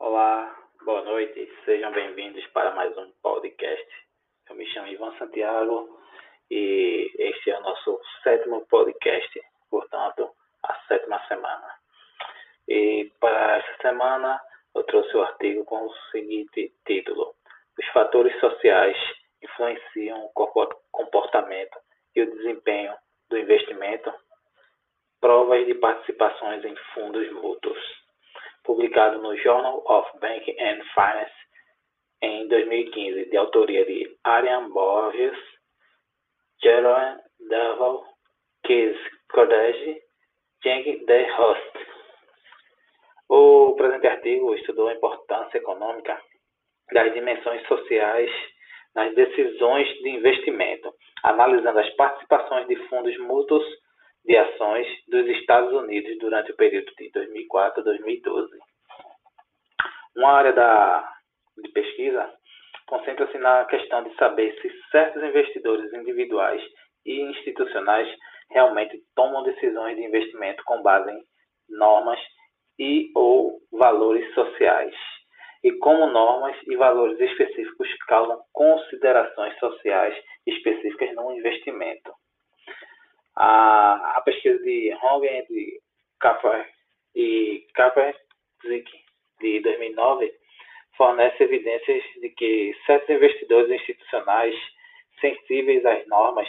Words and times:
Olá, 0.00 0.56
boa 0.82 1.02
noite, 1.02 1.52
sejam 1.66 1.92
bem-vindos 1.92 2.46
para 2.54 2.70
mais 2.70 2.96
um 2.96 3.12
podcast. 3.22 3.86
Eu 4.48 4.56
me 4.56 4.66
chamo 4.68 4.88
Ivan 4.88 5.14
Santiago 5.18 6.00
e 6.50 7.12
este 7.18 7.50
é 7.50 7.58
o 7.58 7.60
nosso 7.60 8.00
sétimo 8.22 8.66
podcast, 8.70 9.42
portanto, 9.70 10.30
a 10.62 10.74
sétima 10.88 11.20
semana. 11.28 11.74
E 12.66 13.12
para 13.20 13.58
essa 13.58 13.82
semana 13.82 14.40
eu 14.74 14.82
trouxe 14.84 15.14
o 15.18 15.22
artigo 15.22 15.66
com 15.66 15.84
o 15.84 15.94
seguinte 16.10 16.72
título: 16.86 17.34
Os 17.78 17.86
fatores 17.88 18.34
sociais 18.40 18.96
influenciam 19.42 20.24
o 20.24 20.30
comportamento 20.90 21.78
e 22.16 22.22
o 22.22 22.36
desempenho 22.36 22.96
do 23.28 23.36
investimento. 23.36 24.10
Provas 25.20 25.66
de 25.66 25.74
participações 25.74 26.64
em 26.64 26.74
fundos 26.94 27.30
mútuos 27.32 27.99
publicado 28.90 29.22
no 29.22 29.36
Journal 29.36 29.82
of 29.86 30.10
Banking 30.20 30.56
and 30.58 30.82
Finance 30.94 31.32
em 32.22 32.48
2015, 32.48 33.30
de 33.30 33.36
autoria 33.36 33.84
de 33.86 34.18
Ariane 34.24 34.68
Borges, 34.72 35.38
Jerome 36.60 37.20
Duval, 37.38 38.04
Kees 38.64 38.96
Kodage, 39.32 40.02
Jeng 40.64 41.04
De 41.06 41.22
Host. 41.36 41.78
O 43.28 43.76
presente 43.76 44.08
artigo 44.08 44.54
estudou 44.56 44.88
a 44.88 44.94
importância 44.94 45.58
econômica 45.58 46.20
das 46.92 47.14
dimensões 47.14 47.64
sociais 47.68 48.30
nas 48.96 49.14
decisões 49.14 49.86
de 50.00 50.08
investimento, 50.10 50.92
analisando 51.22 51.78
as 51.78 51.90
participações 51.94 52.66
de 52.66 52.74
fundos 52.88 53.16
mútuos 53.18 53.64
de 54.24 54.36
ações 54.36 54.88
dos 55.06 55.28
Estados 55.28 55.72
Unidos 55.72 56.18
durante 56.18 56.50
o 56.50 56.56
período 56.56 56.92
de 56.98 57.08
2004 57.12 57.80
a 57.82 57.84
2012. 57.84 58.69
Uma 60.20 60.32
área 60.32 60.52
da, 60.52 61.14
de 61.56 61.68
pesquisa 61.70 62.30
concentra-se 62.86 63.38
na 63.38 63.64
questão 63.64 64.04
de 64.04 64.14
saber 64.16 64.54
se 64.60 64.70
certos 64.90 65.22
investidores 65.22 65.90
individuais 65.94 66.62
e 67.06 67.22
institucionais 67.22 68.06
realmente 68.50 69.02
tomam 69.16 69.42
decisões 69.44 69.96
de 69.96 70.04
investimento 70.04 70.62
com 70.64 70.82
base 70.82 71.10
em 71.10 71.22
normas 71.70 72.20
e 72.78 73.10
ou 73.16 73.62
valores 73.72 74.30
sociais 74.34 74.94
e 75.64 75.72
como 75.78 76.06
normas 76.08 76.54
e 76.66 76.76
valores 76.76 77.18
específicos 77.18 77.88
causam 78.06 78.42
considerações 78.52 79.58
sociais 79.58 80.14
específicas 80.46 81.14
no 81.14 81.32
investimento. 81.32 82.12
A, 83.36 84.18
a 84.18 84.20
pesquisa 84.20 84.62
de 84.64 84.94
Hong 85.02 85.26
e 85.26 85.80
Kapper 86.18 86.68
e 87.14 87.66
Kapperzik 87.72 89.09
de 89.40 89.60
2009 89.60 90.32
fornece 90.96 91.44
evidências 91.44 92.02
de 92.20 92.28
que 92.30 92.76
certos 92.86 93.08
investidores 93.08 93.70
institucionais 93.70 94.54
sensíveis 95.20 95.84
às 95.84 96.06
normas, 96.06 96.48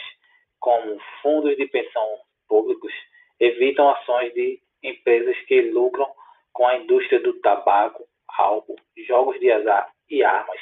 como 0.60 1.00
fundos 1.22 1.56
de 1.56 1.66
pensão 1.66 2.18
públicos, 2.48 2.92
evitam 3.40 3.88
ações 3.90 4.32
de 4.34 4.60
empresas 4.82 5.38
que 5.46 5.60
lucram 5.62 6.08
com 6.52 6.66
a 6.66 6.76
indústria 6.76 7.20
do 7.20 7.40
tabaco, 7.40 8.06
álcool, 8.36 8.76
jogos 9.06 9.38
de 9.40 9.50
azar 9.50 9.90
e 10.10 10.22
armas, 10.22 10.60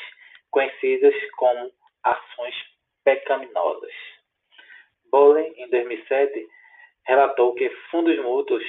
conhecidas 0.50 1.14
como 1.36 1.70
ações 2.02 2.54
pecaminosas. 3.04 3.92
Bollen, 5.10 5.52
em 5.56 5.68
2007, 5.68 6.46
relatou 7.04 7.54
que 7.54 7.68
fundos 7.90 8.16
mútuos 8.20 8.64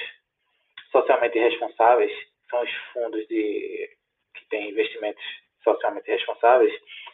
socialmente 0.90 1.38
responsáveis 1.38 2.12
são 2.52 2.62
os 2.62 2.72
fundos 2.92 3.26
de, 3.26 3.90
que 4.34 4.48
têm 4.50 4.70
investimentos 4.70 5.24
socialmente 5.64 6.10
responsáveis, 6.10 6.72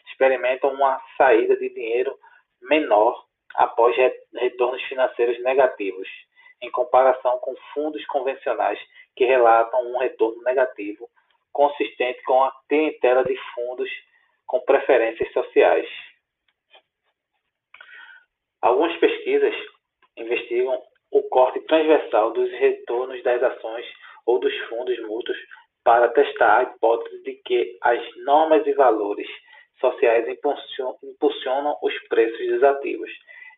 experimentam 0.09 0.73
uma 0.73 1.01
saída 1.17 1.55
de 1.55 1.69
dinheiro 1.69 2.13
menor 2.61 3.25
após 3.55 3.95
retornos 4.35 4.81
financeiros 4.83 5.41
negativos, 5.41 6.07
em 6.61 6.69
comparação 6.71 7.39
com 7.39 7.55
fundos 7.73 8.05
convencionais 8.07 8.79
que 9.15 9.23
relatam 9.23 9.81
um 9.87 9.97
retorno 9.97 10.43
negativo 10.43 11.09
consistente 11.53 12.21
com 12.23 12.43
a 12.43 12.53
clientela 12.67 13.23
de 13.23 13.35
fundos 13.55 13.89
com 14.45 14.59
preferências 14.61 15.31
sociais. 15.31 15.87
Algumas 18.61 18.95
pesquisas 18.97 19.55
investigam 20.17 20.83
o 21.11 21.23
corte 21.23 21.61
transversal 21.61 22.31
dos 22.33 22.51
retornos 22.51 23.23
das 23.23 23.41
ações 23.41 23.85
ou 24.29 24.39
dos 24.39 24.55
fundos 24.69 24.99
mútuos 25.07 25.37
para 25.83 26.07
testar 26.09 26.59
a 26.59 26.63
hipótese 26.63 27.23
de 27.23 27.33
que 27.43 27.77
as 27.81 27.99
normas 28.25 28.65
e 28.67 28.73
valores 28.73 29.27
sociais 29.79 30.27
impulsionam 31.03 31.75
os 31.81 32.07
preços 32.09 32.47
dos 32.47 32.63
ativos, 32.63 33.09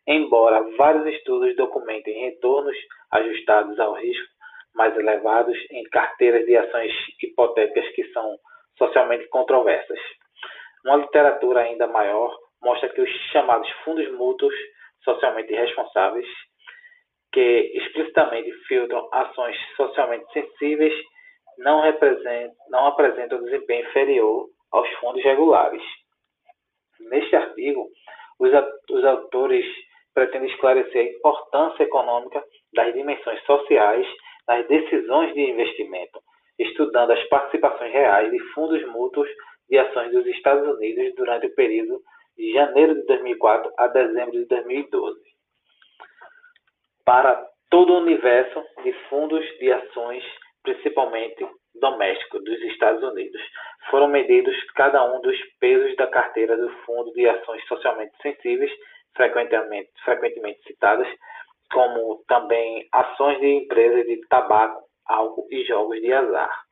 embora 0.06 0.62
vários 0.78 1.06
estudos 1.14 1.54
documentem 1.56 2.30
retornos 2.30 2.76
ajustados 3.10 3.78
ao 3.78 3.92
risco 3.92 4.32
mais 4.74 4.96
elevados 4.96 5.58
em 5.70 5.84
carteiras 5.90 6.46
de 6.46 6.56
ações 6.56 6.92
hipotéticas 7.22 7.86
que 7.94 8.04
são 8.12 8.38
socialmente 8.78 9.28
controversas. 9.28 9.98
Uma 10.86 10.96
literatura 10.96 11.60
ainda 11.60 11.86
maior 11.86 12.34
mostra 12.62 12.88
que 12.88 13.02
os 13.02 13.10
chamados 13.30 13.68
fundos 13.84 14.10
mútuos 14.12 14.54
socialmente 15.04 15.52
responsáveis, 15.52 16.26
que 17.32 17.72
explicitamente 17.74 18.52
filtram 18.68 19.08
ações 19.12 19.56
socialmente 19.76 20.30
sensíveis, 20.32 20.94
não, 21.58 21.82
não 22.68 22.86
apresentam 22.86 23.42
desempenho 23.44 23.88
inferior 23.88 24.48
aos 24.70 24.88
fundos 24.94 25.22
regulares. 25.22 25.82
Neste 27.00 27.34
artigo, 27.34 27.88
os, 28.38 28.50
os 28.90 29.04
autores 29.04 29.64
pretendem 30.14 30.50
esclarecer 30.50 31.06
a 31.06 31.10
importância 31.10 31.82
econômica 31.82 32.42
das 32.74 32.92
dimensões 32.92 33.42
sociais 33.44 34.06
nas 34.46 34.66
decisões 34.66 35.32
de 35.34 35.40
investimento, 35.40 36.20
estudando 36.58 37.12
as 37.12 37.28
participações 37.28 37.92
reais 37.92 38.30
de 38.30 38.38
fundos 38.52 38.84
mútuos 38.88 39.28
de 39.68 39.78
ações 39.78 40.12
dos 40.12 40.26
Estados 40.26 40.68
Unidos 40.76 41.14
durante 41.16 41.46
o 41.46 41.54
período 41.54 42.00
de 42.36 42.52
janeiro 42.52 42.94
de 42.94 43.06
2004 43.06 43.72
a 43.78 43.86
dezembro 43.88 44.32
de 44.32 44.44
2012. 44.46 45.20
Para 47.12 47.46
todo 47.68 47.92
o 47.92 47.98
universo 47.98 48.64
de 48.82 48.90
fundos 49.10 49.44
de 49.58 49.70
ações, 49.70 50.24
principalmente 50.62 51.46
domésticos, 51.74 52.42
dos 52.42 52.58
Estados 52.62 53.02
Unidos, 53.02 53.38
foram 53.90 54.08
medidos 54.08 54.56
cada 54.72 55.04
um 55.04 55.20
dos 55.20 55.38
pesos 55.60 55.94
da 55.96 56.06
carteira 56.06 56.56
do 56.56 56.70
fundo 56.86 57.12
de 57.12 57.28
ações 57.28 57.62
socialmente 57.66 58.14
sensíveis, 58.22 58.72
frequentemente, 59.14 59.90
frequentemente 60.02 60.62
citadas, 60.62 61.06
como 61.70 62.24
também 62.28 62.88
ações 62.90 63.38
de 63.40 63.56
empresas 63.56 64.06
de 64.06 64.18
tabaco, 64.28 64.82
álcool 65.04 65.46
e 65.50 65.66
jogos 65.66 66.00
de 66.00 66.10
azar, 66.14 66.62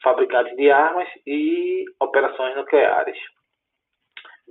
fabricantes 0.00 0.54
de 0.54 0.70
armas 0.70 1.08
e 1.26 1.86
operações 1.98 2.54
nucleares. 2.54 3.18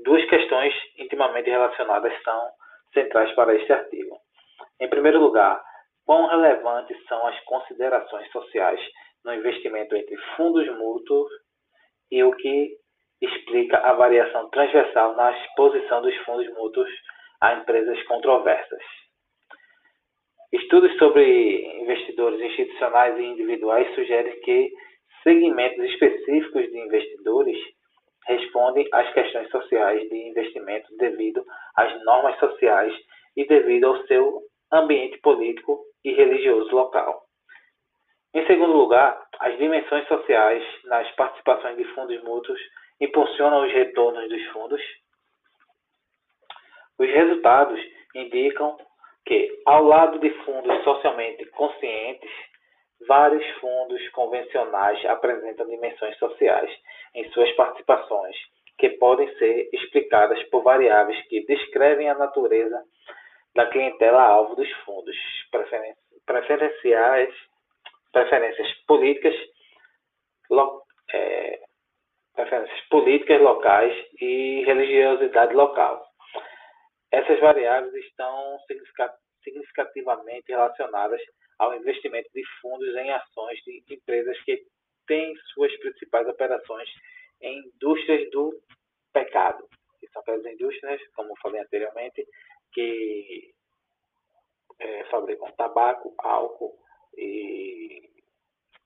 Duas 0.03 0.25
questões 0.25 0.73
intimamente 0.97 1.49
relacionadas 1.49 2.11
são 2.21 2.49
centrais 2.93 3.31
para 3.35 3.55
este 3.55 3.71
artigo. 3.71 3.98
Em 4.79 4.89
primeiro 4.89 5.19
lugar, 5.19 5.61
quão 6.05 6.27
relevantes 6.27 6.97
são 7.07 7.25
as 7.27 7.39
considerações 7.41 8.29
sociais 8.31 8.79
no 9.23 9.33
investimento 9.33 9.95
entre 9.95 10.15
fundos 10.35 10.67
mútuos 10.77 11.29
e 12.09 12.23
o 12.23 12.31
que 12.31 12.77
explica 13.21 13.77
a 13.77 13.93
variação 13.93 14.49
transversal 14.49 15.15
na 15.15 15.31
exposição 15.37 16.01
dos 16.01 16.15
fundos 16.19 16.47
mútuos 16.53 16.89
a 17.41 17.53
empresas 17.55 18.01
controversas. 18.03 18.81
Estudos 20.51 20.97
sobre 20.97 21.81
investidores 21.81 22.41
institucionais 22.41 23.19
e 23.19 23.23
individuais 23.23 23.93
sugerem 23.93 24.39
que 24.41 24.71
segmentos 25.21 25.83
específicos 25.85 26.63
de 26.71 26.79
investidores 26.79 27.57
respondem 28.25 28.87
às 28.91 29.13
questões 29.13 29.49
sociais 29.49 30.09
de 30.09 30.29
investimento 30.29 30.87
devido 30.97 31.43
às 31.75 32.03
normas 32.03 32.37
sociais 32.39 32.93
e 33.35 33.45
devido 33.45 33.85
ao 33.85 34.07
seu 34.07 34.41
ambiente 34.71 35.17
político 35.19 35.79
e 36.03 36.11
religioso 36.13 36.73
local. 36.75 37.23
Em 38.33 38.45
segundo 38.45 38.73
lugar, 38.73 39.19
as 39.39 39.57
dimensões 39.57 40.07
sociais 40.07 40.63
nas 40.85 41.09
participações 41.15 41.77
de 41.77 41.83
fundos 41.95 42.21
mútuos 42.23 42.59
impulsionam 43.01 43.65
os 43.65 43.73
retornos 43.73 44.29
dos 44.29 44.45
fundos. 44.47 44.81
Os 46.99 47.09
resultados 47.09 47.79
indicam 48.15 48.77
que, 49.25 49.61
ao 49.65 49.83
lado 49.83 50.19
de 50.19 50.29
fundos 50.43 50.83
socialmente 50.83 51.45
conscientes, 51.51 52.29
vários 53.07 53.45
fundos 53.59 54.09
convencionais 54.09 55.03
apresentam 55.05 55.67
dimensões 55.67 56.17
sociais 56.17 56.69
em 57.15 57.29
suas 57.31 57.51
participações, 57.53 58.35
que 58.77 58.89
podem 58.91 59.27
ser 59.37 59.69
explicadas 59.73 60.41
por 60.49 60.63
variáveis 60.63 61.19
que 61.27 61.45
descrevem 61.45 62.09
a 62.09 62.15
natureza 62.15 62.83
da 63.55 63.65
clientela 63.67 64.21
alvo 64.21 64.55
dos 64.55 64.71
fundos, 64.85 65.15
preferenciais, 66.25 67.33
preferências 68.11 68.71
políticas, 68.85 69.35
lo, 70.49 70.83
é, 71.13 71.59
preferências 72.35 72.81
políticas 72.89 73.41
locais 73.41 73.93
e 74.21 74.63
religiosidade 74.65 75.53
local. 75.53 76.05
Essas 77.11 77.39
variáveis 77.39 77.93
estão 78.05 78.57
significativamente 79.43 80.51
relacionadas 80.51 81.21
ao 81.57 81.75
investimento 81.75 82.29
de 82.33 82.43
fundos 82.61 82.95
em 82.95 83.11
ações 83.11 83.59
de 83.63 83.83
empresas 83.89 84.39
que 84.43 84.63
têm 85.07 85.35
suas 85.53 85.75
principais 85.79 86.27
operações 86.27 86.89
em 87.41 87.59
indústrias 87.59 88.29
do 88.31 88.53
pecado, 89.11 89.67
que 89.99 90.07
são 90.09 90.21
aquelas 90.21 90.45
indústrias, 90.45 91.01
como 91.15 91.35
falei 91.41 91.61
anteriormente, 91.61 92.25
que 92.73 93.53
é, 94.79 95.03
fabricam 95.05 95.51
tabaco, 95.51 96.13
álcool 96.19 96.77
e 97.17 98.09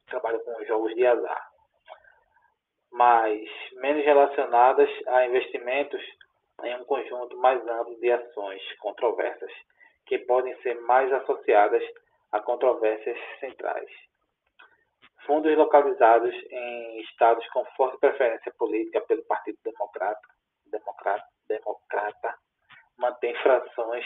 trabalham 0.07 0.39
com 0.39 0.65
jogos 0.65 0.93
de 0.95 1.05
azar, 1.05 1.51
mas 2.91 3.49
menos 3.73 4.03
relacionadas 4.03 4.89
a 5.07 5.25
investimentos 5.25 6.01
em 6.63 6.75
um 6.75 6.85
conjunto 6.85 7.35
mais 7.37 7.65
amplo 7.67 7.99
de 7.99 8.11
ações 8.11 8.61
controversas, 8.79 9.51
que 10.05 10.19
podem 10.19 10.55
ser 10.61 10.79
mais 10.81 11.11
associadas 11.11 11.83
a 12.31 12.39
controvérsias 12.39 13.17
centrais. 13.39 13.89
Fundos 15.25 15.55
localizados 15.57 16.33
em 16.51 17.01
estados 17.01 17.47
com 17.49 17.63
forte 17.77 17.97
preferência 17.99 18.53
política 18.57 19.01
pelo 19.01 19.23
Partido 19.23 19.57
Democrata, 19.63 20.27
Democrata, 20.65 21.25
Democrata 21.47 22.37
mantém 22.97 23.35
frações 23.41 24.05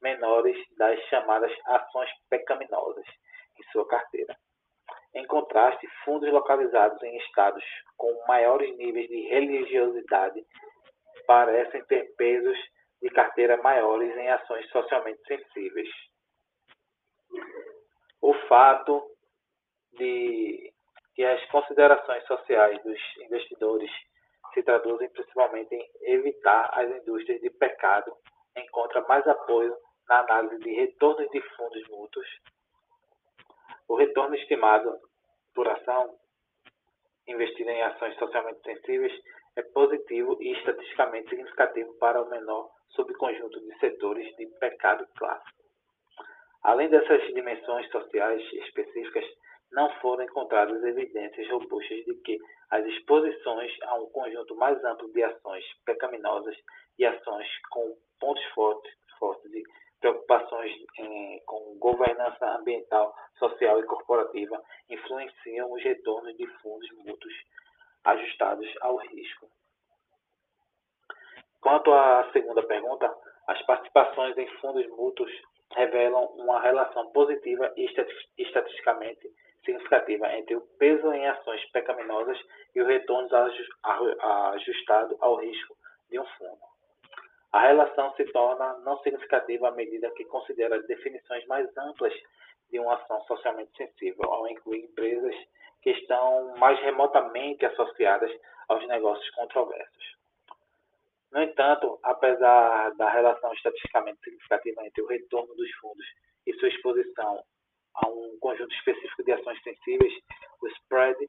menores 0.00 0.56
das 0.76 1.00
chamadas 1.08 1.52
ações 1.66 2.10
pecaminosas 2.30 3.06
em 3.58 3.62
sua 3.72 3.86
carteira. 3.86 4.36
Em 5.14 5.26
contraste, 5.26 5.86
fundos 6.04 6.30
localizados 6.30 7.02
em 7.02 7.16
estados 7.18 7.64
com 7.96 8.12
maiores 8.26 8.76
níveis 8.76 9.08
de 9.08 9.20
religiosidade 9.28 10.44
parecem 11.26 11.84
ter 11.86 12.14
pesos 12.16 12.56
de 13.02 13.10
carteira 13.10 13.56
maiores 13.58 14.16
em 14.16 14.28
ações 14.28 14.68
socialmente 14.70 15.20
sensíveis. 15.26 15.88
O 18.20 18.34
fato 18.48 19.02
de 19.92 20.72
que 21.14 21.24
as 21.24 21.44
considerações 21.46 22.24
sociais 22.26 22.82
dos 22.82 22.98
investidores 23.22 23.90
se 24.54 24.62
traduzem 24.62 25.08
principalmente 25.10 25.74
em 25.74 25.88
evitar 26.02 26.70
as 26.72 26.90
indústrias 26.90 27.40
de 27.40 27.50
pecado 27.50 28.12
encontra 28.56 29.02
mais 29.02 29.26
apoio 29.26 29.76
na 30.08 30.20
análise 30.20 30.58
de 30.58 30.70
retornos 30.70 31.28
de 31.30 31.40
fundos 31.56 31.88
mútuos. 31.88 32.26
O 33.88 33.96
retorno 33.96 34.34
estimado 34.34 34.98
por 35.54 35.68
ação 35.68 36.14
investida 37.26 37.70
em 37.70 37.82
ações 37.82 38.16
socialmente 38.16 38.60
sensíveis 38.62 39.12
é 39.56 39.62
positivo 39.62 40.36
e 40.40 40.52
estatisticamente 40.52 41.28
significativo 41.28 41.92
para 41.98 42.22
o 42.22 42.30
menor 42.30 42.70
subconjunto 42.90 43.60
de 43.60 43.78
setores 43.78 44.34
de 44.36 44.46
pecado 44.58 45.06
clássico. 45.16 45.58
Além 46.62 46.88
dessas 46.88 47.22
dimensões 47.34 47.88
sociais 47.90 48.42
específicas, 48.52 49.24
não 49.72 49.90
foram 50.00 50.24
encontradas 50.24 50.82
evidências 50.82 51.48
robustas 51.50 52.04
de 52.04 52.14
que 52.22 52.38
as 52.70 52.84
exposições 52.84 53.72
a 53.82 53.94
um 53.96 54.06
conjunto 54.10 54.54
mais 54.56 54.82
amplo 54.84 55.10
de 55.12 55.22
ações 55.22 55.64
pecaminosas 55.84 56.56
e 56.98 57.06
ações 57.06 57.46
com 57.70 57.96
pontos 58.20 58.44
fortes, 58.54 58.92
fortes 59.18 59.50
de 59.50 59.62
preocupações 60.00 60.72
em, 60.98 61.40
com 61.46 61.78
governança 61.78 62.56
ambiental, 62.56 63.14
social 63.38 63.80
e 63.80 63.86
corporativa 63.86 64.62
influenciam 64.88 65.72
os 65.72 65.82
retornos 65.82 66.36
de 66.36 66.46
fundos 66.60 66.88
mútuos 67.04 67.34
ajustados 68.04 68.68
ao 68.80 68.96
risco. 68.96 69.48
Quanto 71.60 71.92
à 71.92 72.30
segunda 72.32 72.62
pergunta, 72.62 73.12
as 73.48 73.60
participações 73.62 74.36
em 74.38 74.46
fundos 74.58 74.86
mútuos 74.90 75.30
revelam 75.74 76.24
uma 76.36 76.60
relação 76.60 77.10
positiva 77.12 77.72
e 77.76 77.86
estatisticamente 78.38 79.28
significativa 79.68 80.32
entre 80.32 80.56
o 80.56 80.62
peso 80.78 81.12
em 81.12 81.28
ações 81.28 81.62
pecaminosas 81.72 82.38
e 82.74 82.80
o 82.80 82.86
retorno 82.86 83.28
ajustado 84.54 85.16
ao 85.20 85.36
risco 85.36 85.76
de 86.10 86.18
um 86.18 86.24
fundo. 86.24 86.58
A 87.52 87.60
relação 87.60 88.14
se 88.14 88.24
torna 88.32 88.78
não 88.78 88.98
significativa 89.02 89.68
à 89.68 89.72
medida 89.72 90.10
que 90.12 90.24
considera 90.24 90.82
definições 90.82 91.46
mais 91.46 91.68
amplas 91.76 92.14
de 92.70 92.78
uma 92.78 92.94
ação 92.94 93.20
socialmente 93.22 93.76
sensível, 93.76 94.30
ao 94.32 94.48
incluir 94.48 94.84
empresas 94.84 95.34
que 95.82 95.90
estão 95.90 96.54
mais 96.56 96.78
remotamente 96.80 97.64
associadas 97.66 98.30
aos 98.68 98.86
negócios 98.88 99.30
controversos. 99.30 100.18
No 101.30 101.42
entanto, 101.42 101.98
apesar 102.02 102.94
da 102.96 103.10
relação 103.10 103.52
estatisticamente 103.52 104.20
significativa 104.22 104.86
entre 104.86 105.02
o 105.02 105.06
retorno 105.06 105.54
dos 105.54 105.70
fundos 105.76 106.06
e 106.46 106.54
sua 106.54 106.68
exposição 106.68 107.42
a 108.02 108.08
um 108.08 108.38
conjunto 108.40 108.74
específico 108.74 109.24
de 109.24 109.32
ações 109.32 109.62
sensíveis, 109.62 110.12
o 110.60 110.68
spread 110.68 111.28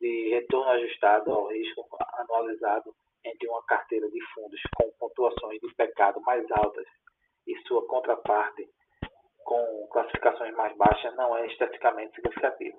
de 0.00 0.30
retorno 0.30 0.70
ajustado 0.70 1.30
ao 1.32 1.48
risco 1.48 1.86
anualizado 2.14 2.94
entre 3.24 3.48
uma 3.48 3.62
carteira 3.64 4.08
de 4.10 4.20
fundos 4.34 4.60
com 4.76 4.90
pontuações 4.98 5.60
de 5.60 5.74
pecado 5.74 6.20
mais 6.22 6.44
altas 6.52 6.86
e 7.46 7.56
sua 7.66 7.86
contraparte 7.86 8.68
com 9.44 9.88
classificações 9.92 10.54
mais 10.54 10.76
baixas 10.76 11.14
não 11.16 11.36
é 11.36 11.46
estatisticamente 11.46 12.14
significativo. 12.14 12.78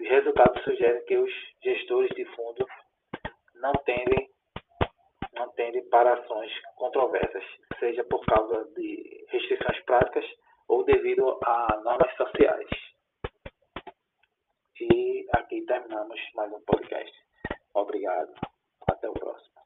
Os 0.00 0.08
resultados 0.08 0.62
sugerem 0.64 1.04
que 1.04 1.16
os 1.16 1.32
gestores 1.62 2.10
de 2.14 2.24
fundos 2.34 2.66
não 3.56 3.72
tendem, 3.84 4.28
não 5.34 5.48
tendem 5.52 5.86
para 5.88 6.14
ações 6.14 6.52
controversas, 6.76 7.44
seja 7.78 8.04
por 8.04 8.24
causa 8.24 8.64
de 8.74 9.26
restrições 9.30 9.84
práticas 9.84 10.24
ou 10.68 10.84
devido 10.84 11.38
a 11.44 11.80
normas 11.82 12.14
sociais. 12.16 12.68
E 14.80 15.26
aqui 15.32 15.62
terminamos 15.66 16.20
mais 16.34 16.52
um 16.52 16.60
podcast. 16.60 17.12
Obrigado. 17.74 18.32
Até 18.88 19.08
o 19.08 19.14
próximo. 19.14 19.57